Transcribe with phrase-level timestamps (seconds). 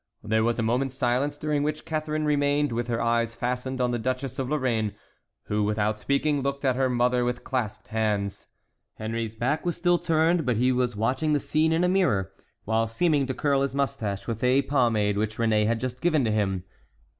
[0.23, 3.99] There was a moment's silence, during which Catharine remained with her eyes fastened on the
[3.99, 4.95] Duchess of Lorraine,
[5.43, 8.47] who, without speaking, looked at her mother with clasped hands.
[8.95, 12.31] Henry's back was still turned, but he was watching the scene in a mirror,
[12.65, 16.31] while seeming to curl his mustache with a pomade which Réné had just given to
[16.31, 16.63] him.